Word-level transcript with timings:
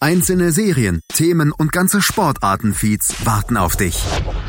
Einzelne 0.00 0.52
Serien, 0.52 1.00
Themen 1.08 1.52
und 1.52 1.72
ganze 1.72 2.02
Sportartenfeeds 2.02 3.24
warten 3.24 3.56
auf 3.56 3.76
dich. 3.76 4.04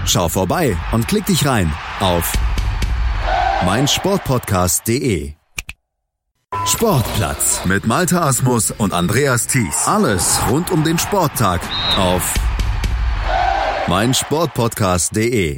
Schau 0.05 0.27
vorbei 0.27 0.75
und 0.91 1.07
klick 1.07 1.25
dich 1.25 1.45
rein 1.45 1.73
auf 2.01 2.33
meinsportpodcast.de. 3.63 5.35
Sportplatz 6.65 7.63
mit 7.63 7.87
Malta 7.87 8.27
Asmus 8.27 8.71
und 8.71 8.91
Andreas 8.91 9.47
Thies. 9.47 9.87
Alles 9.87 10.37
rund 10.49 10.69
um 10.69 10.83
den 10.83 10.99
Sporttag 10.99 11.61
auf 11.97 12.33
meinsportpodcast.de. 13.87 15.57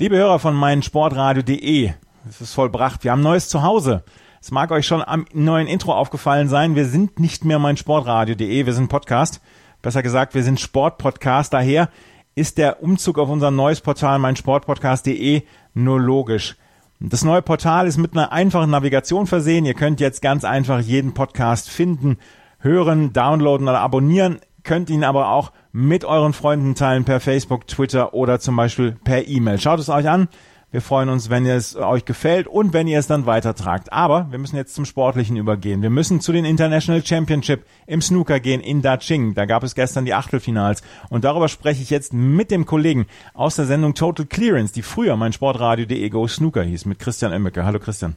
Liebe 0.00 0.16
Hörer 0.16 0.40
von 0.40 0.56
meinsportradio.de, 0.56 1.92
es 2.28 2.40
ist 2.40 2.54
vollbracht. 2.54 3.04
Wir 3.04 3.12
haben 3.12 3.22
neues 3.22 3.48
Zuhause. 3.48 4.02
Es 4.42 4.50
mag 4.50 4.70
euch 4.70 4.86
schon 4.86 5.02
am 5.02 5.26
neuen 5.34 5.66
Intro 5.66 5.92
aufgefallen 5.92 6.48
sein. 6.48 6.74
Wir 6.74 6.86
sind 6.86 7.20
nicht 7.20 7.44
mehr 7.44 7.58
meinsportradio.de, 7.58 8.64
wir 8.64 8.72
sind 8.72 8.88
Podcast. 8.88 9.42
Besser 9.82 10.02
gesagt, 10.02 10.34
wir 10.34 10.42
sind 10.42 10.58
Sportpodcast. 10.58 11.52
Daher 11.52 11.90
ist 12.34 12.56
der 12.56 12.82
Umzug 12.82 13.18
auf 13.18 13.28
unser 13.28 13.50
neues 13.50 13.82
Portal 13.82 14.18
meinsportpodcast.de 14.18 15.42
nur 15.74 16.00
logisch. 16.00 16.56
Das 17.00 17.22
neue 17.22 17.42
Portal 17.42 17.86
ist 17.86 17.98
mit 17.98 18.14
einer 18.14 18.32
einfachen 18.32 18.70
Navigation 18.70 19.26
versehen. 19.26 19.66
Ihr 19.66 19.74
könnt 19.74 20.00
jetzt 20.00 20.22
ganz 20.22 20.44
einfach 20.44 20.80
jeden 20.80 21.12
Podcast 21.12 21.68
finden, 21.68 22.16
hören, 22.60 23.12
downloaden 23.12 23.68
oder 23.68 23.80
abonnieren. 23.80 24.40
Könnt 24.64 24.88
ihn 24.88 25.04
aber 25.04 25.32
auch 25.32 25.52
mit 25.72 26.06
euren 26.06 26.32
Freunden 26.32 26.74
teilen 26.74 27.04
per 27.04 27.20
Facebook, 27.20 27.66
Twitter 27.66 28.14
oder 28.14 28.40
zum 28.40 28.56
Beispiel 28.56 28.92
per 29.04 29.28
E-Mail. 29.28 29.60
Schaut 29.60 29.80
es 29.80 29.90
euch 29.90 30.08
an. 30.08 30.28
Wir 30.72 30.82
freuen 30.82 31.08
uns, 31.08 31.30
wenn 31.30 31.46
es 31.46 31.74
euch 31.74 32.04
gefällt 32.04 32.46
und 32.46 32.72
wenn 32.72 32.86
ihr 32.86 33.00
es 33.00 33.08
dann 33.08 33.26
weitertragt. 33.26 33.92
Aber 33.92 34.28
wir 34.30 34.38
müssen 34.38 34.54
jetzt 34.54 34.72
zum 34.72 34.84
Sportlichen 34.84 35.36
übergehen. 35.36 35.82
Wir 35.82 35.90
müssen 35.90 36.20
zu 36.20 36.30
den 36.30 36.44
International 36.44 37.04
Championship 37.04 37.64
im 37.88 38.00
Snooker 38.00 38.38
gehen 38.38 38.60
in 38.60 38.80
Daching. 38.80 39.34
Da 39.34 39.46
gab 39.46 39.64
es 39.64 39.74
gestern 39.74 40.04
die 40.04 40.14
Achtelfinals. 40.14 40.84
Und 41.08 41.24
darüber 41.24 41.48
spreche 41.48 41.82
ich 41.82 41.90
jetzt 41.90 42.12
mit 42.12 42.52
dem 42.52 42.66
Kollegen 42.66 43.06
aus 43.34 43.56
der 43.56 43.64
Sendung 43.64 43.94
Total 43.94 44.26
Clearance, 44.26 44.72
die 44.72 44.82
früher 44.82 45.16
mein 45.16 45.32
Sportradio.de 45.32 46.08
Go 46.08 46.28
Snooker 46.28 46.62
hieß, 46.62 46.84
mit 46.84 47.00
Christian 47.00 47.32
Emmecke. 47.32 47.64
Hallo 47.64 47.80
Christian. 47.80 48.16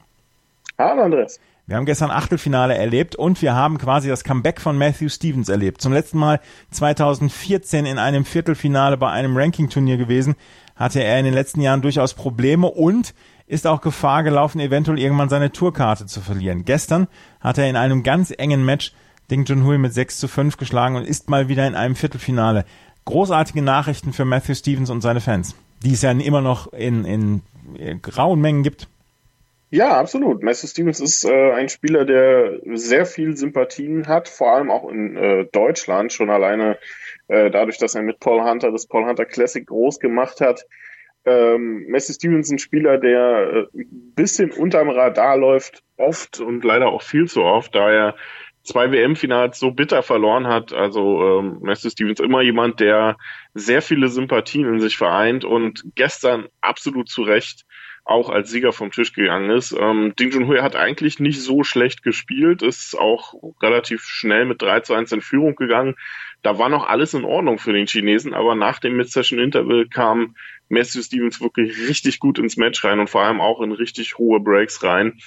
Hallo 0.78 1.02
Andres. 1.02 1.40
Wir 1.66 1.78
haben 1.78 1.86
gestern 1.86 2.12
Achtelfinale 2.12 2.76
erlebt 2.76 3.16
und 3.16 3.42
wir 3.42 3.56
haben 3.56 3.78
quasi 3.78 4.10
das 4.10 4.26
Comeback 4.26 4.60
von 4.60 4.78
Matthew 4.78 5.08
Stevens 5.08 5.48
erlebt. 5.48 5.82
Zum 5.82 5.94
letzten 5.94 6.18
Mal 6.18 6.42
2014 6.72 7.86
in 7.86 7.98
einem 7.98 8.26
Viertelfinale 8.26 8.98
bei 8.98 9.10
einem 9.10 9.38
Rankingturnier 9.38 9.96
gewesen 9.96 10.36
hatte 10.76 11.04
er 11.04 11.20
in 11.20 11.26
den 11.26 11.34
letzten 11.34 11.62
Jahren 11.62 11.82
durchaus 11.82 12.14
Probleme 12.14 12.68
und 12.68 13.14
ist 13.46 13.68
auch 13.68 13.82
Gefahr 13.82 14.24
gelaufen, 14.24 14.60
eventuell 14.60 15.00
irgendwann 15.00 15.30
seine 15.30 15.52
Tourkarte 15.52 16.06
zu 16.06 16.22
verlieren. 16.22 16.66
Gestern 16.66 17.08
hat 17.40 17.58
er 17.58 17.70
in 17.70 17.76
einem 17.76 18.04
ganz 18.04 18.34
engen 18.36 18.66
Match 18.66 18.94
Ding 19.30 19.46
Junhui 19.46 19.78
mit 19.78 19.94
6 19.94 20.20
zu 20.20 20.28
5 20.28 20.58
geschlagen 20.58 20.96
und 20.96 21.08
ist 21.08 21.30
mal 21.30 21.48
wieder 21.48 21.68
in 21.68 21.76
einem 21.76 21.96
Viertelfinale. 21.96 22.66
Großartige 23.06 23.62
Nachrichten 23.62 24.14
für 24.14 24.26
Matthew 24.26 24.56
Stevens 24.56 24.90
und 24.90 25.02
seine 25.02 25.22
Fans, 25.22 25.56
die 25.84 25.94
es 25.94 26.02
ja 26.02 26.12
immer 26.12 26.42
noch 26.42 26.72
in, 26.72 27.06
in 27.06 27.42
grauen 28.02 28.40
Mengen 28.40 28.64
gibt. 28.64 28.88
Ja, 29.74 29.98
absolut. 29.98 30.44
Matthew 30.44 30.68
Stevens 30.68 31.00
ist 31.00 31.26
äh, 31.26 31.52
ein 31.54 31.68
Spieler, 31.68 32.06
der 32.06 32.60
sehr 32.76 33.08
viel 33.08 33.36
Sympathien 33.36 34.08
hat, 34.08 34.30
vor 34.30 34.54
allem 34.54 34.70
auch 34.70 34.88
in 34.88 35.18
äh, 35.18 35.46
Deutschland, 35.52 36.14
schon 36.14 36.30
alleine 36.30 36.78
äh, 37.34 37.50
dadurch, 37.50 37.80
dass 37.80 37.96
er 37.96 38.04
mit 38.04 38.20
Paul 38.20 38.44
Hunter 38.44 38.72
das 38.72 38.86
Paul 38.86 39.06
Hunter 39.06 39.26
Classic 39.26 39.66
groß 39.66 40.00
gemacht 40.00 40.40
hat. 40.40 40.66
Ähm, 41.26 41.86
Messi 41.88 42.14
Stevens 42.14 42.52
ein 42.52 42.60
Spieler, 42.60 42.98
der 42.98 43.68
äh, 43.74 43.80
ein 43.80 44.14
bisschen 44.16 44.52
unterm 44.52 44.90
Radar 44.90 45.38
läuft, 45.38 45.82
oft 45.98 46.40
und 46.40 46.64
leider 46.64 46.90
auch 46.90 47.02
viel 47.02 47.28
zu 47.28 47.42
oft, 47.44 47.74
da 47.74 47.90
er 47.90 48.16
zwei 48.64 48.92
WM-Finals 48.92 49.58
so 49.58 49.72
bitter 49.72 50.04
verloren 50.04 50.48
hat. 50.48 50.74
Also 50.74 51.40
ähm, 51.40 51.60
Messi 51.62 51.90
Stevens 51.90 52.20
immer 52.20 52.42
jemand, 52.42 52.80
der 52.80 53.18
sehr 53.56 53.82
viele 53.82 54.10
Sympathien 54.10 54.68
in 54.68 54.80
sich 54.80 54.98
vereint 54.98 55.44
und 55.44 55.84
gestern 55.96 56.48
absolut 56.62 57.10
zu 57.10 57.24
Recht 57.24 57.66
auch 58.06 58.30
als 58.30 58.50
Sieger 58.50 58.74
vom 58.74 58.92
Tisch 58.92 59.14
gegangen 59.14 59.50
ist. 59.50 59.72
Ähm, 59.72 60.14
Ding 60.18 60.32
Junhui 60.32 60.60
hat 60.60 60.76
eigentlich 60.76 61.20
nicht 61.20 61.42
so 61.42 61.64
schlecht 61.64 62.04
gespielt, 62.04 62.62
ist 62.62 62.98
auch 62.98 63.34
relativ 63.62 64.04
schnell 64.04 64.46
mit 64.46 64.62
3 64.62 64.82
zu 64.82 64.94
1 64.94 65.12
in 65.14 65.22
Führung 65.22 65.56
gegangen, 65.56 65.96
da 66.44 66.60
war 66.60 66.68
noch 66.68 66.86
alles 66.86 67.14
in 67.14 67.24
Ordnung 67.24 67.58
für 67.58 67.72
den 67.72 67.88
Chinesen, 67.88 68.34
aber 68.34 68.54
nach 68.54 68.80
dem 68.80 68.98
Mid-Session 68.98 69.40
Interval 69.40 69.88
kam 69.88 70.36
Matthew 70.68 71.02
Stevens 71.02 71.40
wirklich 71.40 71.88
richtig 71.88 72.20
gut 72.20 72.38
ins 72.38 72.58
Match 72.58 72.84
rein 72.84 73.00
und 73.00 73.10
vor 73.10 73.22
allem 73.22 73.40
auch 73.40 73.62
in 73.62 73.72
richtig 73.72 74.18
hohe 74.18 74.42
Breaks 74.42 74.84
rein. 74.84 75.20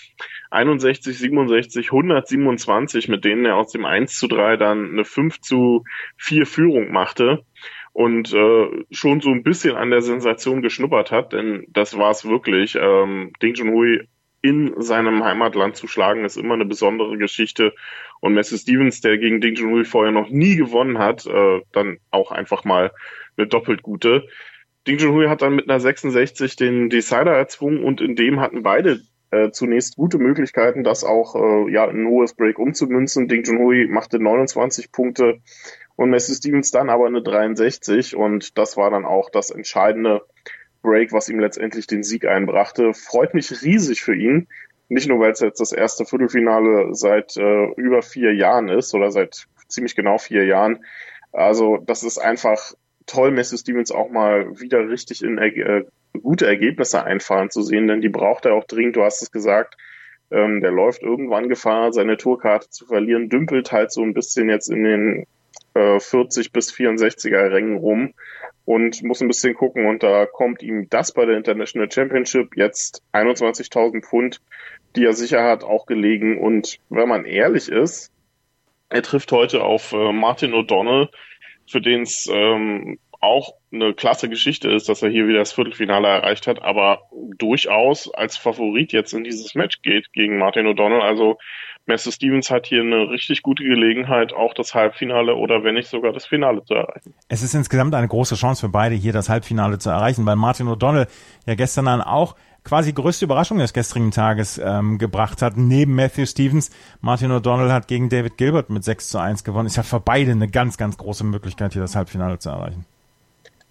61, 0.50 1.16
67, 1.16 1.86
127, 1.86 3.08
mit 3.08 3.24
denen 3.24 3.46
er 3.46 3.56
aus 3.56 3.72
dem 3.72 3.86
1 3.86 4.18
zu 4.18 4.28
3 4.28 4.58
dann 4.58 4.90
eine 4.90 5.04
5 5.06 5.40
zu 5.40 5.84
4 6.18 6.44
Führung 6.44 6.92
machte 6.92 7.44
und 7.96 8.30
äh, 8.34 8.84
schon 8.90 9.22
so 9.22 9.30
ein 9.30 9.42
bisschen 9.42 9.74
an 9.74 9.88
der 9.88 10.02
Sensation 10.02 10.60
geschnuppert 10.60 11.10
hat, 11.10 11.32
denn 11.32 11.64
das 11.70 11.96
war 11.96 12.10
es 12.10 12.28
wirklich. 12.28 12.76
Ähm, 12.78 13.32
Ding 13.42 13.54
Junhui 13.54 14.06
in 14.42 14.74
seinem 14.82 15.24
Heimatland 15.24 15.76
zu 15.76 15.88
schlagen, 15.88 16.26
ist 16.26 16.36
immer 16.36 16.52
eine 16.52 16.66
besondere 16.66 17.16
Geschichte. 17.16 17.72
Und 18.20 18.34
Messi 18.34 18.58
Stevens, 18.58 19.00
der 19.00 19.16
gegen 19.16 19.40
Ding 19.40 19.54
Junhui 19.54 19.86
vorher 19.86 20.12
noch 20.12 20.28
nie 20.28 20.56
gewonnen 20.56 20.98
hat, 20.98 21.24
äh, 21.24 21.62
dann 21.72 21.96
auch 22.10 22.32
einfach 22.32 22.64
mal 22.64 22.92
eine 23.38 23.46
doppelt 23.46 23.80
gute. 23.80 24.28
Ding 24.86 24.98
Junhui 24.98 25.28
hat 25.28 25.40
dann 25.40 25.56
mit 25.56 25.66
einer 25.66 25.80
66 25.80 26.54
den 26.56 26.90
Decider 26.90 27.32
erzwungen 27.32 27.82
und 27.82 28.02
in 28.02 28.14
dem 28.14 28.40
hatten 28.40 28.62
beide 28.62 29.00
äh, 29.30 29.52
zunächst 29.52 29.96
gute 29.96 30.18
Möglichkeiten, 30.18 30.84
das 30.84 31.02
auch 31.02 31.34
äh, 31.34 31.72
ja 31.72 31.86
in 31.86 32.02
ein 32.02 32.08
hohes 32.08 32.34
Break 32.34 32.58
umzumünzen. 32.58 33.26
Ding 33.26 33.42
Junhui 33.42 33.86
machte 33.88 34.18
29 34.18 34.92
Punkte 34.92 35.40
und 35.96 36.10
Messi 36.10 36.34
Stevens 36.34 36.70
dann 36.70 36.90
aber 36.90 37.06
eine 37.06 37.22
63 37.22 38.16
und 38.16 38.56
das 38.58 38.76
war 38.76 38.90
dann 38.90 39.04
auch 39.04 39.30
das 39.30 39.50
entscheidende 39.50 40.22
Break, 40.82 41.12
was 41.12 41.28
ihm 41.28 41.40
letztendlich 41.40 41.86
den 41.86 42.02
Sieg 42.02 42.26
einbrachte. 42.26 42.94
Freut 42.94 43.34
mich 43.34 43.50
riesig 43.62 44.02
für 44.02 44.14
ihn. 44.14 44.46
Nicht 44.88 45.08
nur, 45.08 45.18
weil 45.18 45.32
es 45.32 45.40
jetzt 45.40 45.60
das 45.60 45.72
erste 45.72 46.04
Viertelfinale 46.04 46.94
seit 46.94 47.36
äh, 47.36 47.66
über 47.76 48.02
vier 48.02 48.34
Jahren 48.34 48.68
ist 48.68 48.94
oder 48.94 49.10
seit 49.10 49.46
ziemlich 49.68 49.96
genau 49.96 50.18
vier 50.18 50.44
Jahren. 50.44 50.84
Also 51.32 51.78
das 51.78 52.04
ist 52.04 52.18
einfach 52.18 52.74
toll, 53.06 53.32
Messi 53.32 53.58
Stevens 53.58 53.90
auch 53.90 54.10
mal 54.10 54.60
wieder 54.60 54.88
richtig 54.88 55.24
in 55.24 55.38
äh, 55.38 55.84
gute 56.22 56.46
Ergebnisse 56.46 57.02
einfahren 57.02 57.50
zu 57.50 57.62
sehen, 57.62 57.88
denn 57.88 58.00
die 58.00 58.08
braucht 58.08 58.44
er 58.44 58.54
auch 58.54 58.64
dringend. 58.64 58.96
Du 58.96 59.02
hast 59.02 59.22
es 59.22 59.32
gesagt. 59.32 59.76
Ähm, 60.30 60.60
der 60.60 60.72
läuft 60.72 61.02
irgendwann 61.02 61.48
Gefahr, 61.48 61.92
seine 61.92 62.16
Tourkarte 62.16 62.68
zu 62.68 62.86
verlieren, 62.86 63.28
dümpelt 63.28 63.70
halt 63.70 63.92
so 63.92 64.02
ein 64.02 64.12
bisschen 64.12 64.48
jetzt 64.48 64.68
in 64.68 64.82
den 64.82 65.26
äh, 65.76 66.00
40 66.00 66.52
bis 66.52 66.72
64er 66.72 67.50
Rängen 67.50 67.76
rum 67.76 68.14
und 68.64 69.02
muss 69.02 69.20
ein 69.20 69.28
bisschen 69.28 69.54
gucken 69.54 69.86
und 69.86 70.02
da 70.02 70.26
kommt 70.26 70.62
ihm 70.62 70.88
das 70.90 71.12
bei 71.12 71.24
der 71.26 71.36
International 71.36 71.90
Championship 71.90 72.56
jetzt 72.56 73.02
21.000 73.12 74.04
Pfund 74.04 74.40
die 74.96 75.04
er 75.04 75.12
sicher 75.12 75.44
hat, 75.44 75.62
auch 75.62 75.86
gelegen. 75.86 76.38
Und 76.38 76.78
wenn 76.88 77.08
man 77.08 77.24
ehrlich 77.24 77.68
ist, 77.68 78.10
er 78.88 79.02
trifft 79.02 79.30
heute 79.32 79.62
auf 79.62 79.92
äh, 79.92 80.12
Martin 80.12 80.54
O'Donnell, 80.54 81.08
für 81.68 81.80
den 81.80 82.02
es 82.02 82.28
ähm, 82.32 82.98
auch 83.20 83.54
eine 83.72 83.94
klasse 83.94 84.28
Geschichte 84.28 84.70
ist, 84.70 84.88
dass 84.88 85.02
er 85.02 85.10
hier 85.10 85.26
wieder 85.26 85.40
das 85.40 85.52
Viertelfinale 85.52 86.06
erreicht 86.06 86.46
hat, 86.46 86.62
aber 86.62 87.02
durchaus 87.38 88.12
als 88.12 88.36
Favorit 88.36 88.92
jetzt 88.92 89.12
in 89.12 89.24
dieses 89.24 89.54
Match 89.54 89.82
geht 89.82 90.12
gegen 90.12 90.38
Martin 90.38 90.66
O'Donnell. 90.66 91.00
Also 91.00 91.38
Messer 91.86 92.10
Stevens 92.10 92.50
hat 92.50 92.66
hier 92.66 92.80
eine 92.80 93.10
richtig 93.10 93.42
gute 93.42 93.62
Gelegenheit, 93.62 94.32
auch 94.32 94.54
das 94.54 94.74
Halbfinale 94.74 95.36
oder 95.36 95.62
wenn 95.62 95.74
nicht 95.74 95.88
sogar 95.88 96.12
das 96.12 96.26
Finale 96.26 96.64
zu 96.64 96.74
erreichen. 96.74 97.14
Es 97.28 97.42
ist 97.42 97.54
insgesamt 97.54 97.94
eine 97.94 98.08
große 98.08 98.34
Chance 98.34 98.66
für 98.66 98.72
beide, 98.72 98.94
hier 98.94 99.12
das 99.12 99.28
Halbfinale 99.28 99.78
zu 99.78 99.90
erreichen, 99.90 100.26
weil 100.26 100.36
Martin 100.36 100.66
O'Donnell 100.66 101.06
ja 101.46 101.54
gestern 101.54 101.84
dann 101.86 102.00
auch 102.00 102.34
quasi 102.64 102.92
größte 102.92 103.24
Überraschung 103.24 103.58
des 103.58 103.72
gestrigen 103.72 104.10
Tages 104.10 104.58
ähm, 104.58 104.98
gebracht 104.98 105.40
hat, 105.40 105.56
neben 105.56 105.94
Matthew 105.94 106.26
Stevens. 106.26 106.70
Martin 107.00 107.30
O'Donnell 107.30 107.70
hat 107.70 107.86
gegen 107.86 108.08
David 108.08 108.36
Gilbert 108.36 108.70
mit 108.70 108.82
6 108.82 109.08
zu 109.08 109.18
1 109.18 109.44
gewonnen. 109.44 109.66
Ist 109.66 109.76
ja 109.76 109.84
für 109.84 110.00
beide 110.00 110.32
eine 110.32 110.48
ganz, 110.48 110.76
ganz 110.76 110.98
große 110.98 111.24
Möglichkeit, 111.24 111.74
hier 111.74 111.82
das 111.82 111.94
Halbfinale 111.94 112.40
zu 112.40 112.48
erreichen. 112.48 112.84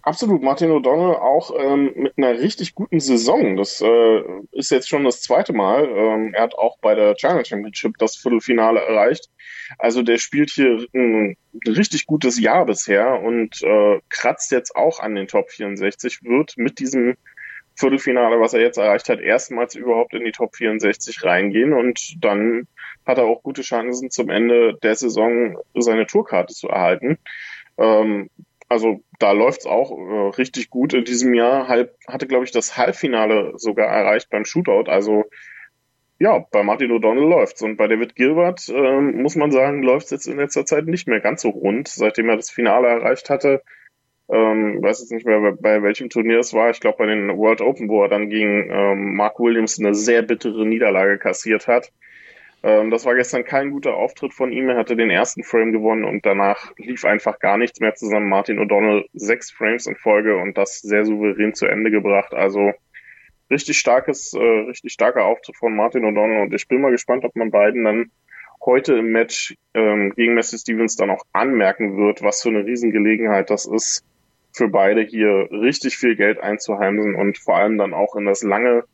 Absolut, 0.06 0.40
Martin 0.40 0.70
O'Donnell 0.70 1.16
auch 1.16 1.50
ähm, 1.58 1.90
mit 1.96 2.16
einer 2.16 2.38
richtig 2.38 2.76
guten 2.76 3.00
Saison. 3.00 3.56
Das 3.56 3.80
äh, 3.80 4.22
ist 4.52 4.70
jetzt 4.70 4.88
schon 4.88 5.02
das 5.02 5.20
zweite 5.20 5.52
Mal. 5.52 5.84
Ähm, 5.84 6.32
er 6.32 6.44
hat 6.44 6.54
auch 6.54 6.78
bei 6.78 6.94
der 6.94 7.16
China 7.16 7.44
Championship 7.44 7.98
das 7.98 8.14
Viertelfinale 8.14 8.78
erreicht. 8.78 9.28
Also 9.80 10.02
der 10.02 10.18
spielt 10.18 10.50
hier 10.50 10.86
ein, 10.94 11.36
richtig 11.66 12.06
gutes 12.06 12.38
Jahr 12.38 12.66
bisher 12.66 13.20
und 13.20 13.60
äh, 13.64 13.98
kratzt 14.08 14.52
jetzt 14.52 14.76
auch 14.76 15.00
an 15.00 15.16
den 15.16 15.26
Top 15.26 15.50
64, 15.50 16.20
wird 16.22 16.56
mit 16.56 16.78
diesem 16.78 17.16
Viertelfinale, 17.74 18.38
was 18.38 18.54
er 18.54 18.60
jetzt 18.60 18.78
erreicht 18.78 19.08
hat, 19.08 19.18
erstmals 19.18 19.74
überhaupt 19.74 20.14
in 20.14 20.24
die 20.24 20.30
Top 20.30 20.54
64 20.54 21.24
reingehen 21.24 21.72
und 21.72 22.24
dann 22.24 22.68
hat 23.04 23.18
er 23.18 23.24
auch 23.24 23.42
gute 23.42 23.62
Chancen 23.62 24.12
zum 24.12 24.30
Ende 24.30 24.78
der 24.84 24.94
Saison 24.94 25.58
seine 25.74 26.06
Tourkarte 26.06 26.54
zu 26.54 26.68
erhalten. 26.68 27.18
Ähm, 27.76 28.30
also 28.68 29.02
da 29.18 29.32
läuft's 29.32 29.66
auch 29.66 29.90
äh, 29.92 30.28
richtig 30.36 30.70
gut 30.70 30.94
in 30.94 31.04
diesem 31.04 31.34
Jahr. 31.34 31.68
Halb, 31.68 31.96
hatte, 32.08 32.26
glaube 32.26 32.44
ich, 32.44 32.50
das 32.50 32.76
Halbfinale 32.76 33.52
sogar 33.56 33.86
erreicht 33.86 34.30
beim 34.30 34.44
Shootout. 34.44 34.90
Also 34.90 35.24
ja, 36.18 36.44
bei 36.50 36.62
Martin 36.62 36.90
O'Donnell 36.90 37.28
läuft's. 37.28 37.62
Und 37.62 37.76
bei 37.76 37.88
David 37.88 38.14
Gilbert 38.16 38.68
äh, 38.68 39.00
muss 39.00 39.36
man 39.36 39.50
sagen, 39.50 39.82
läuft's 39.82 40.10
jetzt 40.10 40.26
in 40.26 40.38
letzter 40.38 40.64
Zeit 40.64 40.86
nicht 40.86 41.06
mehr 41.06 41.20
ganz 41.20 41.42
so 41.42 41.50
rund. 41.50 41.88
Seitdem 41.88 42.28
er 42.28 42.36
das 42.36 42.50
Finale 42.50 42.88
erreicht 42.88 43.30
hatte, 43.30 43.62
ähm, 44.28 44.82
weiß 44.82 45.00
jetzt 45.00 45.12
nicht 45.12 45.26
mehr, 45.26 45.40
bei, 45.40 45.52
bei 45.52 45.82
welchem 45.82 46.08
Turnier 46.08 46.40
es 46.40 46.52
war. 46.52 46.70
Ich 46.70 46.80
glaube 46.80 46.98
bei 46.98 47.06
den 47.06 47.36
World 47.36 47.60
Open, 47.60 47.88
wo 47.88 48.02
er 48.02 48.08
dann 48.08 48.30
gegen 48.30 48.70
ähm, 48.70 49.14
Mark 49.14 49.38
Williams 49.38 49.78
eine 49.78 49.94
sehr 49.94 50.22
bittere 50.22 50.66
Niederlage 50.66 51.18
kassiert 51.18 51.68
hat. 51.68 51.92
Ähm, 52.62 52.90
das 52.90 53.04
war 53.04 53.14
gestern 53.14 53.44
kein 53.44 53.70
guter 53.70 53.94
Auftritt 53.94 54.34
von 54.34 54.52
ihm. 54.52 54.68
Er 54.68 54.76
hatte 54.76 54.96
den 54.96 55.10
ersten 55.10 55.42
Frame 55.42 55.72
gewonnen 55.72 56.04
und 56.04 56.26
danach 56.26 56.72
lief 56.78 57.04
einfach 57.04 57.38
gar 57.38 57.58
nichts 57.58 57.80
mehr 57.80 57.94
zusammen. 57.94 58.28
Martin 58.28 58.58
O'Donnell 58.58 59.06
sechs 59.12 59.50
Frames 59.50 59.86
in 59.86 59.96
Folge 59.96 60.36
und 60.36 60.56
das 60.56 60.80
sehr 60.80 61.04
souverän 61.04 61.54
zu 61.54 61.66
Ende 61.66 61.90
gebracht. 61.90 62.34
Also 62.34 62.72
richtig 63.50 63.78
starkes, 63.78 64.32
äh, 64.34 64.38
richtig 64.40 64.92
starker 64.92 65.24
Auftritt 65.24 65.56
von 65.56 65.76
Martin 65.76 66.04
O'Donnell 66.04 66.42
und 66.42 66.54
ich 66.54 66.66
bin 66.68 66.80
mal 66.80 66.90
gespannt, 66.90 67.24
ob 67.24 67.36
man 67.36 67.50
beiden 67.50 67.84
dann 67.84 68.10
heute 68.64 68.94
im 68.94 69.12
Match 69.12 69.54
ähm, 69.74 70.12
gegen 70.16 70.34
Messi 70.34 70.58
Stevens 70.58 70.96
dann 70.96 71.10
auch 71.10 71.24
anmerken 71.32 71.96
wird, 71.96 72.22
was 72.22 72.42
für 72.42 72.48
eine 72.48 72.64
Riesengelegenheit 72.64 73.50
das 73.50 73.66
ist, 73.66 74.04
für 74.52 74.68
beide 74.68 75.02
hier 75.02 75.48
richtig 75.50 75.96
viel 75.96 76.16
Geld 76.16 76.40
einzuheimsen 76.40 77.14
und 77.14 77.38
vor 77.38 77.56
allem 77.56 77.78
dann 77.78 77.94
auch 77.94 78.16
in 78.16 78.24
das 78.24 78.42
lange 78.42 78.84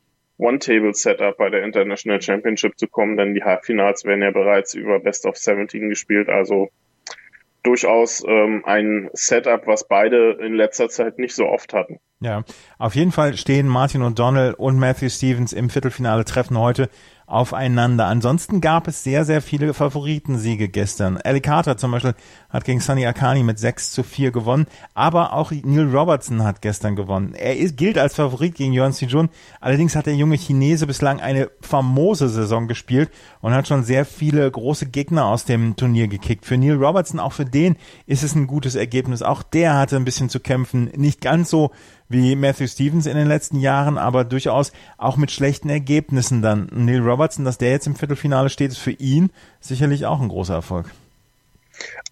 One-Table-Setup 0.43 1.37
bei 1.37 1.51
der 1.51 1.63
International 1.63 2.21
Championship 2.21 2.79
zu 2.79 2.89
kommen, 2.89 3.17
denn 3.17 3.35
die 3.35 3.45
Halbfinals 3.45 4.05
werden 4.05 4.23
ja 4.23 4.31
bereits 4.33 4.75
über 4.75 4.99
Best 4.99 5.25
of 5.25 5.37
17 5.37 5.89
gespielt, 5.89 6.29
also 6.29 6.69
durchaus 7.63 8.25
ähm, 8.27 8.63
ein 8.65 9.09
Setup, 9.13 9.67
was 9.67 9.87
beide 9.87 10.33
in 10.41 10.55
letzter 10.55 10.89
Zeit 10.89 11.19
nicht 11.19 11.35
so 11.35 11.47
oft 11.47 11.73
hatten. 11.73 12.01
Ja, 12.21 12.45
auf 12.79 12.95
jeden 12.95 13.13
Fall 13.13 13.37
stehen 13.37 13.67
Martin 13.69 14.03
O'Donnell 14.03 14.55
und 14.55 14.79
Matthew 14.79 15.09
Stevens 15.11 15.53
im 15.53 15.71
Viertelfinale 15.71 16.25
treffen 16.25 16.59
heute 16.59 16.89
aufeinander. 17.33 18.07
Ansonsten 18.07 18.61
gab 18.61 18.87
es 18.87 19.03
sehr, 19.03 19.25
sehr 19.25 19.41
viele 19.41 19.73
Favoritensiege 19.73 20.69
gestern. 20.69 21.17
Ali 21.17 21.41
Carter 21.41 21.79
zum 21.79 21.91
Beispiel 21.91 22.15
hat 22.51 22.65
gegen 22.65 22.81
Sunny 22.81 23.07
Akani 23.07 23.43
mit 23.43 23.59
6 23.59 23.93
zu 23.93 24.03
4 24.03 24.33
gewonnen, 24.33 24.67
aber 24.93 25.33
auch 25.33 25.51
Neil 25.51 25.89
Robertson 25.89 26.45
hat 26.45 26.61
gestern 26.61 26.95
gewonnen. 26.95 27.35
Er 27.35 27.57
ist, 27.57 27.77
gilt 27.79 27.97
als 27.97 28.17
Favorit 28.17 28.55
gegen 28.55 28.75
Yuan 28.75 28.93
Jun. 28.93 29.31
Allerdings 29.61 29.97
hat 29.97 30.07
der 30.07 30.15
junge 30.15 30.37
Chinese 30.37 30.87
bislang 30.87 31.21
eine 31.21 31.51
famose 31.63 32.29
Saison 32.29 32.69
gespielt 32.69 33.11
und 33.41 33.55
hat 33.55 33.67
schon 33.67 33.83
sehr 33.83 34.05
viele 34.05 34.51
große 34.51 34.87
Gegner 34.87 35.25
aus 35.25 35.47
dem 35.47 35.75
Turnier 35.77 36.09
gekickt. 36.09 36.45
Für 36.45 36.59
Neil 36.59 36.77
Robertson, 36.77 37.19
auch 37.19 37.33
für 37.33 37.47
den 37.47 37.77
ist 38.07 38.23
es 38.23 38.35
ein 38.35 38.47
gutes 38.47 38.75
Ergebnis. 38.75 39.23
Auch 39.23 39.43
der 39.43 39.79
hatte 39.79 39.97
ein 39.97 40.05
bisschen 40.05 40.29
zu 40.29 40.39
kämpfen. 40.39 40.91
Nicht 40.97 41.23
ganz 41.23 41.49
so 41.49 41.71
wie 42.13 42.37
Matthew 42.37 42.69
Stevens 42.69 43.07
in 43.07 43.17
den 43.17 43.29
letzten 43.29 43.59
Jahren, 43.59 43.99
aber 43.99 44.25
durchaus 44.25 44.73
auch 44.99 45.17
mit 45.17 45.31
schlechten 45.31 45.69
Ergebnissen 45.69 46.43
dann. 46.43 46.69
Neil 46.73 47.01
Robertson, 47.01 47.45
dass 47.45 47.59
der 47.59 47.71
jetzt 47.71 47.87
im 47.87 47.97
Viertelfinale 47.97 48.49
steht, 48.49 48.71
ist 48.71 48.79
für 48.79 48.93
ihn 48.93 49.31
sicherlich 49.61 50.07
auch 50.07 50.21
ein 50.21 50.29
großer 50.29 50.55
Erfolg. 50.55 50.87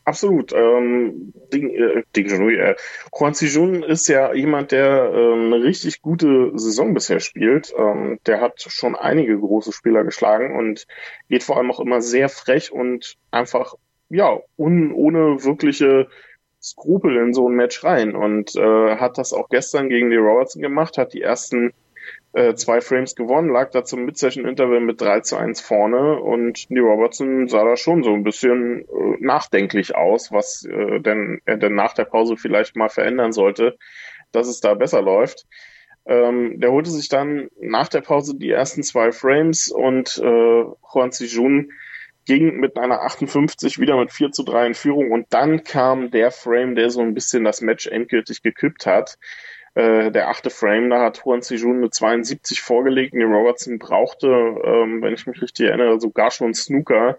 Absolut. 0.04 0.52
Ähm, 0.52 1.32
Ding, 1.52 1.70
äh, 1.70 2.02
Ding 2.16 2.26
äh, 2.28 2.74
Juan 3.16 3.34
Sijun 3.34 3.82
ist 3.82 4.08
ja 4.08 4.32
jemand, 4.32 4.72
der 4.72 5.12
äh, 5.12 5.32
eine 5.34 5.62
richtig 5.62 6.02
gute 6.02 6.50
Saison 6.58 6.94
bisher 6.94 7.20
spielt. 7.20 7.72
Ähm, 7.78 8.18
der 8.26 8.40
hat 8.40 8.60
schon 8.60 8.96
einige 8.96 9.38
große 9.38 9.72
Spieler 9.72 10.04
geschlagen 10.04 10.56
und 10.56 10.86
geht 11.28 11.42
vor 11.42 11.58
allem 11.58 11.70
auch 11.70 11.80
immer 11.80 12.00
sehr 12.00 12.28
frech 12.28 12.72
und 12.72 13.16
einfach 13.30 13.74
ja 14.08 14.38
un, 14.56 14.92
ohne 14.92 15.44
wirkliche 15.44 16.08
Skrupel 16.62 17.16
in 17.16 17.32
so 17.32 17.48
ein 17.48 17.54
Match 17.54 17.82
rein 17.84 18.14
und 18.14 18.54
äh, 18.54 18.96
hat 18.96 19.18
das 19.18 19.32
auch 19.32 19.48
gestern 19.48 19.88
gegen 19.88 20.10
die 20.10 20.16
Robertson 20.16 20.62
gemacht, 20.62 20.98
hat 20.98 21.14
die 21.14 21.22
ersten 21.22 21.72
äh, 22.32 22.54
zwei 22.54 22.80
Frames 22.80 23.16
gewonnen, 23.16 23.50
lag 23.50 23.70
da 23.70 23.84
zum 23.84 24.04
Mid-Session-Interval 24.04 24.80
mit 24.80 25.00
3 25.00 25.20
zu 25.20 25.36
1 25.36 25.60
vorne 25.60 26.20
und 26.20 26.68
die 26.70 26.78
Robertson 26.78 27.48
sah 27.48 27.64
da 27.64 27.76
schon 27.76 28.02
so 28.02 28.12
ein 28.12 28.22
bisschen 28.22 28.82
äh, 28.82 29.16
nachdenklich 29.20 29.96
aus, 29.96 30.30
was 30.30 30.64
äh, 30.64 31.00
denn 31.00 31.40
er 31.44 31.56
denn 31.56 31.74
nach 31.74 31.94
der 31.94 32.04
Pause 32.04 32.36
vielleicht 32.36 32.76
mal 32.76 32.88
verändern 32.88 33.32
sollte, 33.32 33.76
dass 34.32 34.46
es 34.46 34.60
da 34.60 34.74
besser 34.74 35.02
läuft. 35.02 35.46
Ähm, 36.06 36.60
der 36.60 36.72
holte 36.72 36.90
sich 36.90 37.08
dann 37.08 37.50
nach 37.60 37.88
der 37.88 38.00
Pause 38.00 38.36
die 38.36 38.50
ersten 38.50 38.82
zwei 38.82 39.12
Frames 39.12 39.68
und 39.68 40.18
äh, 40.18 40.64
Juan 40.94 41.12
Zijun 41.12 41.72
ging 42.26 42.60
mit 42.60 42.76
einer 42.76 43.02
58 43.02 43.78
wieder 43.78 43.96
mit 43.96 44.12
4 44.12 44.30
zu 44.32 44.42
3 44.44 44.68
in 44.68 44.74
Führung 44.74 45.10
und 45.10 45.26
dann 45.30 45.64
kam 45.64 46.10
der 46.10 46.30
Frame, 46.30 46.74
der 46.74 46.90
so 46.90 47.00
ein 47.00 47.14
bisschen 47.14 47.44
das 47.44 47.60
Match 47.60 47.86
endgültig 47.86 48.42
gekippt 48.42 48.86
hat. 48.86 49.18
Äh, 49.74 50.10
der 50.10 50.28
achte 50.28 50.50
Frame, 50.50 50.90
da 50.90 51.00
hat 51.00 51.22
Juan 51.24 51.42
Sijun 51.42 51.78
eine 51.78 51.90
72 51.90 52.60
vorgelegt. 52.60 53.14
Die 53.14 53.22
Robertson 53.22 53.78
brauchte, 53.78 54.26
ähm, 54.28 55.00
wenn 55.02 55.14
ich 55.14 55.26
mich 55.26 55.40
richtig 55.40 55.68
erinnere, 55.68 56.00
sogar 56.00 56.30
schon 56.30 56.54
Snooker, 56.54 57.18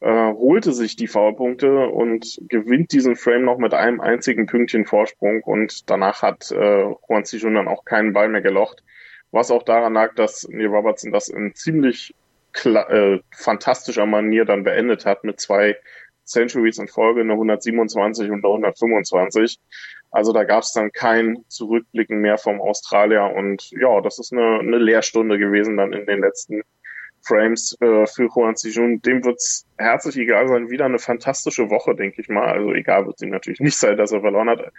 äh, 0.00 0.32
holte 0.32 0.72
sich 0.72 0.96
die 0.96 1.08
Foulpunkte 1.08 1.88
und 1.88 2.40
gewinnt 2.48 2.92
diesen 2.92 3.16
Frame 3.16 3.44
noch 3.44 3.58
mit 3.58 3.74
einem 3.74 4.00
einzigen 4.00 4.46
Pünktchen 4.46 4.86
Vorsprung 4.86 5.42
und 5.42 5.90
danach 5.90 6.22
hat 6.22 6.50
äh, 6.52 6.84
Juan 7.08 7.24
Sijun 7.24 7.54
dann 7.54 7.68
auch 7.68 7.84
keinen 7.84 8.12
Ball 8.12 8.28
mehr 8.28 8.42
gelocht. 8.42 8.82
Was 9.30 9.50
auch 9.50 9.62
daran 9.62 9.94
lag, 9.94 10.14
dass 10.14 10.46
Neil 10.50 10.66
Robertson 10.66 11.12
das 11.12 11.28
in 11.28 11.54
ziemlich 11.54 12.14
äh, 12.64 13.20
fantastischer 13.34 14.06
Manier 14.06 14.44
dann 14.44 14.64
beendet 14.64 15.06
hat 15.06 15.24
mit 15.24 15.40
zwei 15.40 15.76
Centuries 16.24 16.78
in 16.78 16.88
Folge, 16.88 17.20
eine 17.20 17.32
127 17.32 18.30
und 18.30 18.44
eine 18.44 18.52
125. 18.52 19.58
Also 20.10 20.32
da 20.32 20.44
gab 20.44 20.62
es 20.62 20.72
dann 20.72 20.92
kein 20.92 21.44
Zurückblicken 21.48 22.20
mehr 22.20 22.38
vom 22.38 22.60
Australier 22.60 23.32
und 23.34 23.70
ja, 23.70 24.00
das 24.00 24.18
ist 24.18 24.32
eine, 24.32 24.60
eine 24.60 24.78
Lehrstunde 24.78 25.38
gewesen 25.38 25.76
dann 25.76 25.92
in 25.92 26.06
den 26.06 26.20
letzten 26.20 26.62
Frames 27.22 27.76
äh, 27.80 28.06
für 28.06 28.28
Juan 28.34 28.56
Sijun. 28.56 29.00
Dem 29.00 29.24
wird's 29.24 29.66
herzlich 29.78 30.16
egal 30.18 30.48
sein. 30.48 30.70
Wieder 30.70 30.84
eine 30.84 30.98
fantastische 30.98 31.70
Woche, 31.70 31.94
denke 31.94 32.20
ich 32.20 32.28
mal. 32.28 32.46
Also 32.46 32.72
egal 32.72 33.06
wird 33.06 33.22
ihm 33.22 33.30
natürlich 33.30 33.60
nicht 33.60 33.78
sein, 33.78 33.96
dass 33.96 34.12
er 34.12 34.20
verloren 34.20 34.50
hat. 34.50 34.72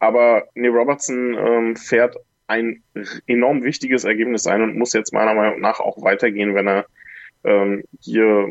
Aber 0.00 0.44
Neil 0.54 0.72
Robertson 0.72 1.34
ähm, 1.34 1.76
fährt 1.76 2.16
ein 2.46 2.82
enorm 3.26 3.62
wichtiges 3.62 4.04
Ergebnis 4.04 4.46
ein 4.46 4.62
und 4.62 4.76
muss 4.76 4.92
jetzt 4.92 5.14
meiner 5.14 5.34
Meinung 5.34 5.60
nach 5.60 5.80
auch 5.80 6.02
weitergehen, 6.02 6.54
wenn 6.54 6.68
er 6.68 6.86
ähm, 7.44 7.84
hier 8.00 8.48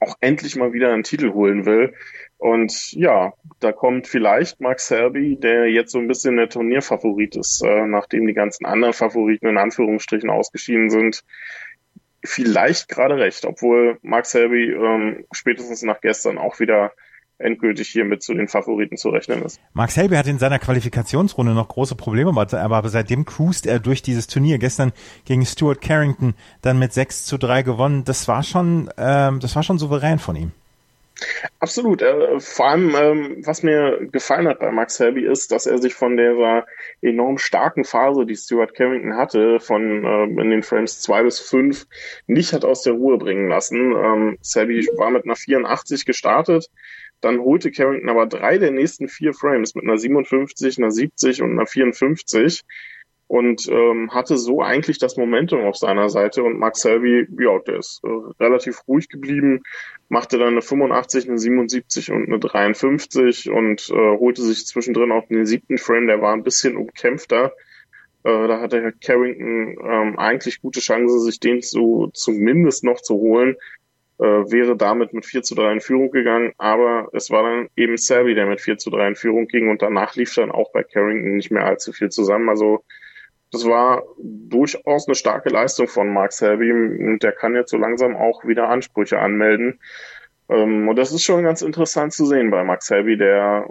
auch 0.00 0.14
endlich 0.20 0.56
mal 0.56 0.72
wieder 0.72 0.92
einen 0.92 1.02
Titel 1.02 1.32
holen 1.32 1.64
will. 1.66 1.94
Und 2.38 2.92
ja, 2.92 3.32
da 3.60 3.72
kommt 3.72 4.08
vielleicht 4.08 4.60
Mark 4.60 4.80
Selby, 4.80 5.36
der 5.36 5.70
jetzt 5.70 5.92
so 5.92 5.98
ein 5.98 6.08
bisschen 6.08 6.36
der 6.36 6.48
Turnierfavorit 6.48 7.36
ist, 7.36 7.62
äh, 7.62 7.86
nachdem 7.86 8.26
die 8.26 8.34
ganzen 8.34 8.66
anderen 8.66 8.92
Favoriten 8.92 9.46
in 9.46 9.58
Anführungsstrichen 9.58 10.28
ausgeschieden 10.28 10.90
sind. 10.90 11.24
Vielleicht 12.22 12.88
gerade 12.88 13.16
recht, 13.16 13.46
obwohl 13.46 13.98
Mark 14.02 14.26
Selby 14.26 14.72
ähm, 14.72 15.24
spätestens 15.32 15.82
nach 15.82 16.00
gestern 16.00 16.38
auch 16.38 16.60
wieder 16.60 16.92
endgültig 17.38 17.88
hier 17.88 18.04
mit 18.04 18.22
zu 18.22 18.34
den 18.34 18.48
Favoriten 18.48 18.96
zu 18.96 19.10
rechnen 19.10 19.42
ist. 19.42 19.60
Mark 19.72 19.90
Selby 19.90 20.16
hat 20.16 20.26
in 20.26 20.38
seiner 20.38 20.58
Qualifikationsrunde 20.58 21.52
noch 21.52 21.68
große 21.68 21.94
Probleme, 21.94 22.32
aber 22.36 22.88
seitdem 22.88 23.24
cruist 23.24 23.66
er 23.66 23.78
durch 23.78 24.02
dieses 24.02 24.26
Turnier. 24.26 24.58
Gestern 24.58 24.92
gegen 25.24 25.44
Stuart 25.44 25.80
Carrington 25.80 26.34
dann 26.62 26.78
mit 26.78 26.92
6 26.92 27.24
zu 27.24 27.38
3 27.38 27.62
gewonnen. 27.62 28.04
Das 28.04 28.28
war 28.28 28.42
schon, 28.42 28.90
ähm, 28.96 29.40
das 29.40 29.54
war 29.56 29.62
schon 29.62 29.78
souverän 29.78 30.18
von 30.18 30.36
ihm. 30.36 30.52
Absolut. 31.60 32.02
Äh, 32.02 32.38
vor 32.40 32.68
allem, 32.68 32.94
ähm, 32.94 33.42
was 33.44 33.62
mir 33.62 34.06
gefallen 34.12 34.48
hat 34.48 34.58
bei 34.60 34.70
Max 34.70 34.96
Selby 34.96 35.24
ist, 35.24 35.50
dass 35.50 35.66
er 35.66 35.78
sich 35.78 35.94
von 35.94 36.16
der 36.16 36.66
enorm 37.00 37.38
starken 37.38 37.84
Phase, 37.84 38.26
die 38.26 38.36
Stuart 38.36 38.74
Carrington 38.74 39.16
hatte, 39.16 39.58
von 39.58 40.04
äh, 40.04 40.24
in 40.24 40.50
den 40.50 40.62
Frames 40.62 41.00
zwei 41.00 41.22
bis 41.22 41.40
fünf 41.40 41.86
nicht 42.26 42.52
hat 42.52 42.64
aus 42.66 42.82
der 42.82 42.92
Ruhe 42.92 43.16
bringen 43.16 43.48
lassen. 43.48 43.92
Ähm, 43.92 44.38
Selby 44.42 44.86
war 44.96 45.10
mit 45.10 45.24
einer 45.24 45.36
84 45.36 46.04
gestartet, 46.04 46.70
dann 47.20 47.40
holte 47.40 47.70
Carrington 47.70 48.08
aber 48.08 48.26
drei 48.26 48.58
der 48.58 48.70
nächsten 48.70 49.08
vier 49.08 49.32
Frames 49.32 49.74
mit 49.74 49.84
einer 49.84 49.98
57, 49.98 50.78
einer 50.78 50.90
70 50.90 51.42
und 51.42 51.52
einer 51.52 51.66
54 51.66 52.62
und 53.28 53.66
ähm, 53.68 54.12
hatte 54.12 54.36
so 54.36 54.62
eigentlich 54.62 54.98
das 54.98 55.16
Momentum 55.16 55.64
auf 55.64 55.76
seiner 55.76 56.08
Seite 56.08 56.44
und 56.44 56.58
Mark 56.58 56.76
Selby, 56.76 57.26
ja, 57.40 57.58
der 57.58 57.78
ist 57.78 58.00
äh, 58.04 58.42
relativ 58.42 58.82
ruhig 58.86 59.08
geblieben, 59.08 59.62
machte 60.08 60.38
dann 60.38 60.52
eine 60.52 60.62
85, 60.62 61.28
eine 61.28 61.38
77 61.38 62.12
und 62.12 62.26
eine 62.26 62.38
53 62.38 63.50
und 63.50 63.90
äh, 63.90 64.18
holte 64.18 64.42
sich 64.42 64.66
zwischendrin 64.66 65.10
auch 65.10 65.26
den 65.26 65.46
siebten 65.46 65.78
Frame, 65.78 66.06
der 66.06 66.22
war 66.22 66.34
ein 66.34 66.44
bisschen 66.44 66.76
umkämpfter. 66.76 67.52
Äh, 68.22 68.46
da 68.46 68.60
hatte 68.60 68.80
Herr 68.80 68.92
Carrington 68.92 69.76
ähm, 69.84 70.18
eigentlich 70.18 70.62
gute 70.62 70.80
Chance, 70.80 71.18
sich 71.20 71.40
den 71.40 71.62
zu, 71.62 72.10
zumindest 72.14 72.84
noch 72.84 73.00
zu 73.00 73.14
holen 73.14 73.56
äh, 74.18 74.24
wäre 74.24 74.76
damit 74.76 75.12
mit 75.12 75.26
4 75.26 75.42
zu 75.42 75.54
3 75.54 75.72
in 75.72 75.80
Führung 75.80 76.10
gegangen, 76.10 76.52
aber 76.58 77.08
es 77.12 77.30
war 77.30 77.42
dann 77.42 77.68
eben 77.76 77.96
Selby, 77.96 78.34
der 78.34 78.46
mit 78.46 78.60
4 78.60 78.78
zu 78.78 78.90
3 78.90 79.08
in 79.08 79.16
Führung 79.16 79.46
ging 79.46 79.68
und 79.68 79.82
danach 79.82 80.14
lief 80.16 80.34
dann 80.34 80.50
auch 80.50 80.72
bei 80.72 80.82
Carrington 80.82 81.36
nicht 81.36 81.50
mehr 81.50 81.64
allzu 81.64 81.92
viel 81.92 82.08
zusammen. 82.08 82.48
Also 82.48 82.84
das 83.52 83.66
war 83.66 84.02
durchaus 84.18 85.06
eine 85.06 85.14
starke 85.14 85.50
Leistung 85.50 85.86
von 85.86 86.12
Mark 86.12 86.32
Selby 86.32 86.72
und 86.72 87.22
der 87.22 87.32
kann 87.32 87.54
jetzt 87.54 87.70
so 87.70 87.76
langsam 87.76 88.16
auch 88.16 88.44
wieder 88.44 88.68
Ansprüche 88.68 89.18
anmelden. 89.18 89.80
Ähm, 90.48 90.88
und 90.88 90.96
das 90.96 91.12
ist 91.12 91.24
schon 91.24 91.44
ganz 91.44 91.62
interessant 91.62 92.12
zu 92.12 92.26
sehen 92.26 92.50
bei 92.50 92.64
Max 92.64 92.86
Selby, 92.86 93.16
der 93.16 93.68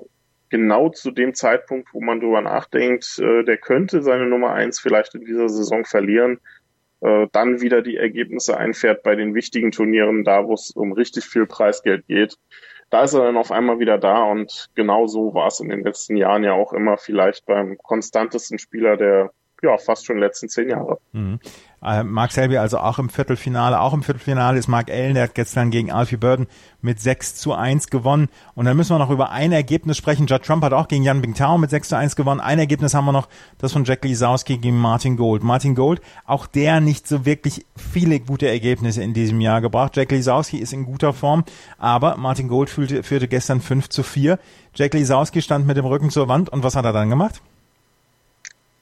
genau 0.49 0.89
zu 0.89 1.11
dem 1.11 1.33
Zeitpunkt, 1.33 1.89
wo 1.93 2.01
man 2.01 2.19
drüber 2.19 2.41
nachdenkt, 2.41 3.19
äh, 3.19 3.43
der 3.43 3.57
könnte 3.57 4.01
seine 4.01 4.27
Nummer 4.27 4.53
eins 4.53 4.79
vielleicht 4.79 5.15
in 5.15 5.25
dieser 5.25 5.49
Saison 5.49 5.85
verlieren, 5.85 6.39
äh, 7.01 7.27
dann 7.31 7.61
wieder 7.61 7.81
die 7.81 7.97
Ergebnisse 7.97 8.57
einfährt 8.57 9.03
bei 9.03 9.15
den 9.15 9.35
wichtigen 9.35 9.71
Turnieren, 9.71 10.23
da 10.23 10.45
wo 10.47 10.53
es 10.53 10.71
um 10.71 10.91
richtig 10.93 11.25
viel 11.25 11.45
Preisgeld 11.45 12.07
geht. 12.07 12.37
Da 12.89 13.03
ist 13.03 13.13
er 13.13 13.23
dann 13.23 13.37
auf 13.37 13.51
einmal 13.51 13.79
wieder 13.79 13.97
da 13.97 14.23
und 14.23 14.69
genau 14.75 15.07
so 15.07 15.33
war 15.33 15.47
es 15.47 15.59
in 15.59 15.69
den 15.69 15.83
letzten 15.83 16.17
Jahren 16.17 16.43
ja 16.43 16.53
auch 16.53 16.71
immer 16.73 16.97
vielleicht 16.97 17.45
beim 17.45 17.77
konstantesten 17.79 18.59
Spieler 18.59 18.95
der 18.95 19.31
ja, 19.65 19.77
fast 19.77 20.05
schon 20.05 20.17
letzten 20.17 20.47
zehn 20.47 20.69
Jahre. 20.69 20.99
Mhm. 21.11 21.39
Äh, 21.83 22.03
Mark 22.03 22.31
Selby 22.31 22.57
also 22.57 22.77
auch 22.79 22.97
im 22.97 23.09
Viertelfinale. 23.09 23.79
Auch 23.79 23.93
im 23.93 24.01
Viertelfinale 24.01 24.57
ist 24.57 24.67
Mark 24.67 24.89
Allen, 24.89 25.13
der 25.13 25.23
hat 25.23 25.35
gestern 25.35 25.69
gegen 25.69 25.91
Alfie 25.91 26.17
Burden 26.17 26.47
mit 26.81 26.99
6 26.99 27.35
zu 27.35 27.53
1 27.53 27.87
gewonnen. 27.87 28.27
Und 28.55 28.65
dann 28.65 28.77
müssen 28.77 28.95
wir 28.95 28.99
noch 28.99 29.11
über 29.11 29.31
ein 29.31 29.51
Ergebnis 29.51 29.97
sprechen. 29.97 30.25
Judd 30.27 30.43
Trump 30.43 30.63
hat 30.63 30.73
auch 30.73 30.87
gegen 30.87 31.03
Jan 31.03 31.21
Bingtao 31.21 31.57
mit 31.57 31.69
6 31.69 31.89
zu 31.89 31.95
1 31.95 32.15
gewonnen. 32.15 32.39
Ein 32.39 32.59
Ergebnis 32.59 32.93
haben 32.93 33.05
wir 33.05 33.11
noch, 33.11 33.27
das 33.57 33.73
von 33.73 33.83
Jack 33.83 34.03
Lisowski 34.03 34.57
gegen 34.57 34.77
Martin 34.77 35.17
Gold. 35.17 35.43
Martin 35.43 35.75
Gold, 35.75 36.01
auch 36.25 36.47
der 36.47 36.79
nicht 36.79 37.07
so 37.07 37.25
wirklich 37.25 37.65
viele 37.75 38.19
gute 38.19 38.47
Ergebnisse 38.47 39.03
in 39.03 39.13
diesem 39.13 39.41
Jahr 39.41 39.61
gebracht. 39.61 39.95
Jack 39.95 40.11
Lisowski 40.11 40.57
ist 40.57 40.73
in 40.73 40.85
guter 40.85 41.13
Form, 41.13 41.43
aber 41.77 42.17
Martin 42.17 42.47
Gold 42.47 42.69
führte, 42.69 43.03
führte 43.03 43.27
gestern 43.27 43.61
5 43.61 43.89
zu 43.89 44.03
4. 44.03 44.39
Jack 44.73 44.93
Lisowski 44.93 45.41
stand 45.41 45.67
mit 45.67 45.77
dem 45.77 45.85
Rücken 45.85 46.09
zur 46.09 46.27
Wand 46.27 46.49
und 46.49 46.63
was 46.63 46.75
hat 46.75 46.85
er 46.85 46.93
dann 46.93 47.09
gemacht? 47.09 47.41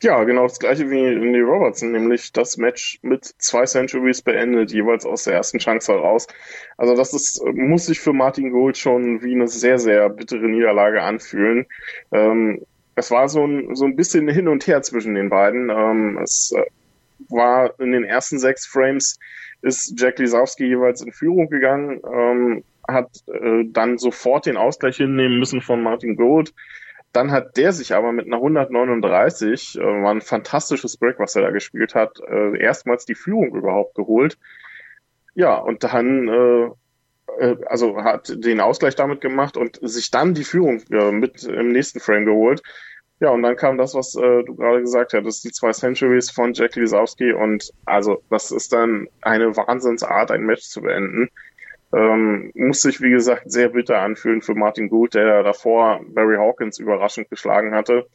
Ja, 0.04 0.22
genau 0.26 0.44
das 0.44 0.60
gleiche 0.60 0.90
wie 0.90 1.00
Andy 1.00 1.40
Robertson, 1.40 1.94
nämlich 1.94 2.34
das 2.34 2.58
Match 2.58 3.00
mit 3.04 3.24
zwei 3.24 3.64
Centuries 3.64 4.22
beendet, 4.22 4.74
jeweils 4.74 5.06
aus 5.06 5.24
der 5.24 5.36
ersten 5.36 5.60
Chance 5.60 5.94
heraus. 5.94 6.28
Also 6.76 6.94
das 6.94 7.14
ist, 7.14 7.42
muss 7.54 7.86
sich 7.86 8.02
für 8.02 8.12
Martin 8.12 8.52
Gold 8.52 8.78
schon 8.78 9.22
wie 9.24 9.34
eine 9.34 9.48
sehr, 9.48 9.80
sehr 9.80 10.10
bittere 10.10 10.50
Niederlage 10.50 11.02
anfühlen. 11.02 11.68
Ähm, 12.12 12.66
es 12.96 13.12
war 13.12 13.30
so 13.30 13.48
ein, 13.48 13.78
so 13.78 13.86
ein 13.86 13.96
bisschen 13.96 14.28
hin 14.28 14.50
und 14.50 14.68
her 14.68 14.82
zwischen 14.82 15.16
den 15.16 15.30
beiden. 15.30 15.70
Ähm, 15.70 16.20
es 16.22 16.52
äh, 16.54 16.66
war 17.30 17.74
in 17.80 17.94
den 17.94 18.04
ersten 18.04 18.40
sechs 18.40 18.66
Frames 18.66 19.18
ist 19.62 19.98
Jack 19.98 20.20
Lisowski 20.20 20.66
jeweils 20.66 21.02
in 21.02 21.14
Führung 21.14 21.50
gegangen, 21.50 22.02
ähm, 22.14 22.64
hat 22.86 23.10
äh, 23.28 23.64
dann 23.68 23.98
sofort 23.98 24.48
den 24.48 24.58
Ausgleich 24.58 24.98
hinnehmen 24.98 25.40
müssen 25.40 25.62
von 25.62 25.82
Martin 25.82 26.18
Gold 26.18 26.54
dann 27.14 27.32
hat 27.32 27.58
der 27.58 27.72
sich 27.72 27.94
aber 27.94 28.12
mit 28.12 28.26
einer 28.26 28.38
139, 28.38 29.78
äh, 29.78 29.82
war 29.82 30.12
ein 30.12 30.22
fantastisches 30.22 30.98
Break, 30.98 31.20
was 31.20 31.36
er 31.36 31.44
da 31.44 31.52
gespielt 31.52 31.96
hat, 31.96 32.20
äh, 32.28 32.58
erstmals 32.60 33.06
die 33.06 33.16
Führung 33.16 33.56
überhaupt 33.56 33.96
geholt. 33.96 34.38
Ja, 35.36 35.58
und 35.58 35.84
dann, 35.84 36.28
äh, 36.28 36.70
äh, 37.40 37.58
also 37.68 38.04
hat 38.04 38.34
den 38.36 38.60
Ausgleich 38.60 38.96
damit 38.96 39.22
gemacht 39.22 39.58
und 39.58 39.80
sich 39.82 40.12
dann 40.12 40.34
die 40.34 40.44
Führung 40.44 40.82
äh, 40.92 41.12
mit 41.12 41.44
im 41.44 41.72
nächsten 41.72 42.00
Frame 42.00 42.26
geholt. 42.26 42.62
Ja, 43.20 43.30
und 43.30 43.44
dann 43.44 43.56
kam 43.56 43.78
das, 43.78 43.94
was 43.94 44.16
äh, 44.16 44.44
du 44.44 44.56
gerade 44.56 44.82
gesagt 44.82 45.14
hattest, 45.14 45.44
die 45.46 45.52
zwei 45.52 45.72
Centuries 45.72 46.30
von 46.30 46.54
Jack 46.54 46.76
Lisowski 46.76 47.32
und 47.32 47.72
also 47.86 48.22
das 48.30 48.52
ist 48.52 48.74
dann 48.74 49.08
eine 49.22 49.56
Wahnsinnsart, 49.56 50.32
ein 50.32 50.44
Match 50.44 50.64
zu 50.64 50.82
beenden. 50.82 51.30
Ähm, 51.94 52.52
muss 52.56 52.82
sich, 52.82 53.02
wie 53.02 53.12
gesagt, 53.12 53.52
sehr 53.52 53.70
bitter 53.70 54.00
anfühlen 54.00 54.42
für 54.42 54.56
Martin 54.56 54.90
Gould, 54.90 55.14
der 55.14 55.44
davor 55.44 56.02
Barry 56.08 56.38
Hawkins 56.38 56.80
überraschend 56.80 57.30
geschlagen 57.30 57.76
hatte. 57.76 58.08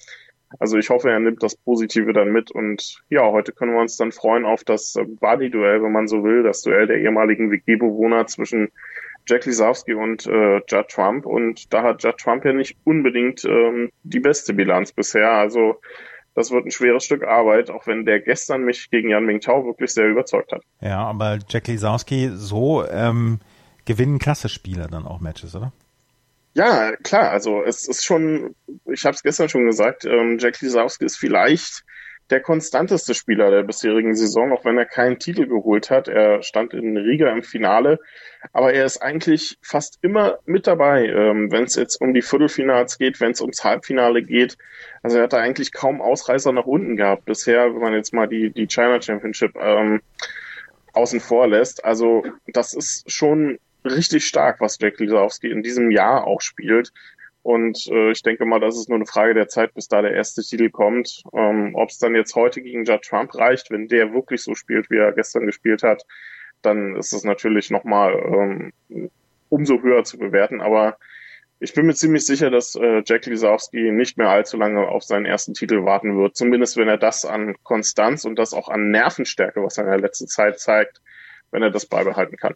Also 0.59 0.79
ich 0.79 0.89
hoffe, 0.89 1.11
er 1.11 1.21
nimmt 1.21 1.43
das 1.43 1.57
Positive 1.57 2.13
dann 2.13 2.33
mit 2.33 2.51
und 2.51 3.03
ja, 3.11 3.23
heute 3.31 3.53
können 3.53 3.75
wir 3.75 3.81
uns 3.81 3.97
dann 3.97 4.13
freuen 4.13 4.47
auf 4.47 4.65
das 4.65 4.95
Buddy-Duell, 5.21 5.83
wenn 5.83 5.93
man 5.93 6.09
so 6.09 6.25
will, 6.25 6.43
das 6.43 6.63
Duell 6.63 6.87
der 6.87 6.99
ehemaligen 6.99 7.51
WG-Bewohner 7.51 8.27
zwischen 8.27 8.71
Jack 9.27 9.45
Lisowski 9.45 9.93
und 9.93 10.27
äh, 10.27 10.63
Judd 10.67 10.89
Trump 10.89 11.27
und 11.27 11.73
da 11.73 11.83
hat 11.83 12.03
Judd 12.03 12.17
Trump 12.17 12.47
ja 12.47 12.55
nicht 12.55 12.79
unbedingt 12.85 13.45
ähm, 13.45 13.91
die 14.05 14.21
beste 14.21 14.55
Bilanz 14.55 14.93
bisher, 14.93 15.33
also 15.33 15.81
das 16.35 16.51
wird 16.51 16.65
ein 16.65 16.71
schweres 16.71 17.05
Stück 17.05 17.25
Arbeit, 17.25 17.69
auch 17.69 17.87
wenn 17.87 18.07
der 18.07 18.21
gestern 18.21 18.63
mich 18.63 18.91
gegen 18.91 19.11
Jan 19.11 19.27
Mingtao 19.27 19.67
wirklich 19.67 19.93
sehr 19.93 20.09
überzeugt 20.09 20.53
hat. 20.53 20.63
Ja, 20.81 21.05
aber 21.05 21.39
Jack 21.49 21.67
Lisowski 21.67 22.31
so 22.33 22.87
ähm, 22.89 23.41
gewinnen 23.89 24.19
klasse 24.19 24.51
Spieler 24.51 24.87
dann 24.87 25.07
auch 25.07 25.21
Matches, 25.21 25.57
oder? 25.57 25.73
Ja, 26.55 26.95
klar. 26.97 27.31
Also 27.31 27.63
es 27.63 27.89
ist 27.89 28.05
schon, 28.05 28.55
ich 28.85 29.05
habe 29.05 29.15
es 29.15 29.23
gestern 29.23 29.49
schon 29.49 29.65
gesagt, 29.65 30.05
ähm, 30.05 30.37
Jack 30.39 30.61
Lisowski 30.61 31.07
ist 31.07 31.17
vielleicht 31.17 31.85
der 32.29 32.41
konstanteste 32.41 33.15
Spieler 33.15 33.51
der 33.51 33.63
bisherigen 33.63 34.15
Saison, 34.15 34.53
auch 34.53 34.67
wenn 34.67 34.77
er 34.77 34.85
keinen 34.85 35.19
Titel 35.19 35.47
geholt 35.47 35.89
hat. 35.89 36.09
Er 36.09 36.43
stand 36.43 36.75
in 36.75 36.99
Riga 36.99 37.33
im 37.33 37.43
Finale, 37.43 37.99
aber 38.53 38.75
er 38.75 38.85
ist 38.85 38.99
eigentlich 38.99 39.57
fast 39.63 39.99
immer 40.03 40.39
mit 40.45 40.67
dabei, 40.67 41.07
ähm, 41.07 41.51
wenn 41.51 41.65
es 41.65 41.75
jetzt 41.75 41.99
um 41.99 42.13
die 42.13 42.21
Viertelfinals 42.21 42.99
geht, 42.99 43.19
wenn 43.21 43.31
es 43.31 43.41
ums 43.41 43.65
Halbfinale 43.65 44.23
geht. 44.23 44.59
Also 45.03 45.17
er 45.17 45.25
hat 45.25 45.33
da 45.33 45.39
eigentlich 45.39 45.73
kaum 45.73 46.03
Ausreißer 46.03 46.53
nach 46.53 46.67
unten 46.67 46.97
gehabt 46.97 47.25
bisher, 47.25 47.73
wenn 47.73 47.81
man 47.81 47.95
jetzt 47.95 48.13
mal 48.13 48.29
die, 48.29 48.51
die 48.51 48.67
China 48.67 49.01
Championship 49.01 49.57
ähm, 49.57 50.03
außen 50.93 51.21
vor 51.21 51.47
lässt. 51.47 51.83
Also 51.87 52.25
das 52.47 52.75
ist 52.75 53.11
schon 53.11 53.59
richtig 53.85 54.27
stark, 54.27 54.61
was 54.61 54.79
Jack 54.81 54.99
Lisowski 54.99 55.51
in 55.51 55.63
diesem 55.63 55.91
Jahr 55.91 56.27
auch 56.27 56.41
spielt. 56.41 56.93
Und 57.43 57.87
äh, 57.87 58.11
ich 58.11 58.23
denke 58.23 58.45
mal, 58.45 58.61
das 58.61 58.77
ist 58.77 58.89
nur 58.89 58.97
eine 58.97 59.07
Frage 59.07 59.35
der 59.35 59.49
Zeit, 59.49 59.73
bis 59.75 59.89
da 59.89 60.03
der 60.03 60.13
erste 60.13 60.43
Titel 60.43 60.71
kommt. 60.71 61.23
Ähm, 61.33 61.75
Ob 61.75 61.89
es 61.89 61.99
dann 61.99 62.15
jetzt 62.15 62.35
heute 62.35 62.61
gegen 62.61 62.85
Judd 62.85 63.03
Trump 63.03 63.35
reicht, 63.35 63.71
wenn 63.71 63.89
der 63.89 64.13
wirklich 64.13 64.43
so 64.43 64.55
spielt, 64.55 64.91
wie 64.91 64.99
er 64.99 65.13
gestern 65.13 65.47
gespielt 65.47 65.83
hat, 65.83 66.05
dann 66.63 66.97
ist 66.97 67.13
es 67.13 67.25
natürlich 67.25 67.71
nochmal 67.71 68.13
ähm, 68.13 68.73
umso 69.49 69.81
höher 69.81 70.05
zu 70.05 70.19
bewerten. 70.19 70.61
Aber 70.61 70.99
ich 71.61 71.75
bin 71.75 71.87
mir 71.87 71.95
ziemlich 71.95 72.27
sicher, 72.27 72.51
dass 72.51 72.75
äh, 72.75 73.03
Jack 73.07 73.27
Lisowski 73.27 73.93
nicht 73.93 74.19
mehr 74.19 74.29
allzu 74.29 74.57
lange 74.57 74.87
auf 74.87 75.03
seinen 75.03 75.25
ersten 75.25 75.55
Titel 75.55 75.85
warten 75.85 76.17
wird. 76.19 76.37
Zumindest 76.37 76.77
wenn 76.77 76.89
er 76.89 76.99
das 76.99 77.25
an 77.25 77.57
Konstanz 77.63 78.25
und 78.25 78.39
das 78.39 78.53
auch 78.53 78.69
an 78.69 78.91
Nervenstärke, 78.91 79.63
was 79.63 79.79
er 79.79 79.85
in 79.85 79.91
der 79.91 80.01
letzten 80.01 80.29
Zeit 80.29 80.61
zeigt, 80.61 81.01
wenn 81.51 81.63
er 81.63 81.71
das 81.71 81.87
beibehalten 81.87 82.37
kann. 82.37 82.55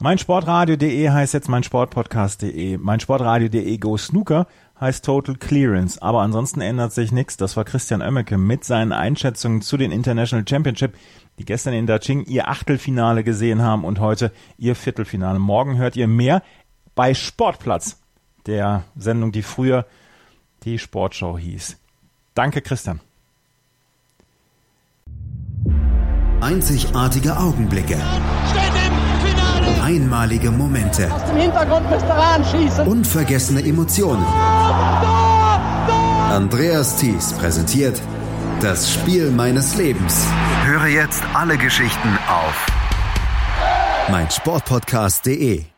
Meinsportradio.de 0.00 1.10
heißt 1.10 1.34
jetzt 1.34 1.48
meinsportpodcast.de. 1.48 2.78
Meinsportradio.de 2.78 3.78
Go 3.78 3.96
Snooker 3.96 4.46
heißt 4.80 5.04
Total 5.04 5.34
Clearance. 5.34 6.00
Aber 6.00 6.22
ansonsten 6.22 6.60
ändert 6.60 6.92
sich 6.92 7.10
nichts. 7.10 7.36
Das 7.36 7.56
war 7.56 7.64
Christian 7.64 8.00
Oemmeke 8.00 8.38
mit 8.38 8.64
seinen 8.64 8.92
Einschätzungen 8.92 9.60
zu 9.60 9.76
den 9.76 9.90
International 9.90 10.46
Championship, 10.48 10.94
die 11.38 11.44
gestern 11.44 11.74
in 11.74 11.86
Daching 11.86 12.24
ihr 12.26 12.48
Achtelfinale 12.48 13.24
gesehen 13.24 13.62
haben 13.62 13.84
und 13.84 13.98
heute 13.98 14.32
ihr 14.56 14.76
Viertelfinale. 14.76 15.38
Morgen 15.38 15.76
hört 15.78 15.96
ihr 15.96 16.06
mehr 16.06 16.42
bei 16.94 17.14
Sportplatz, 17.14 18.00
der 18.46 18.84
Sendung, 18.96 19.32
die 19.32 19.42
früher 19.42 19.86
die 20.64 20.78
Sportshow 20.78 21.38
hieß. 21.38 21.76
Danke, 22.34 22.60
Christian. 22.62 23.00
Einzigartige 26.40 27.36
Augenblicke. 27.36 27.96
Einmalige 29.82 30.52
Momente. 30.52 31.12
Aus 31.12 31.24
dem 31.24 31.36
Hintergrund 31.36 31.90
müsst 31.90 32.04
ihr 32.06 32.86
Unvergessene 32.86 33.64
Emotionen. 33.64 34.24
Andreas 36.30 36.96
Thies 36.96 37.32
präsentiert 37.32 38.00
das 38.60 38.92
Spiel 38.92 39.30
meines 39.32 39.76
Lebens. 39.76 40.26
Höre 40.64 40.86
jetzt 40.86 41.22
alle 41.34 41.58
Geschichten 41.58 42.18
auf 42.28 42.66
meinsportpodcast.de. 44.10 45.77